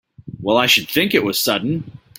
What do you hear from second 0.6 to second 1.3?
should think it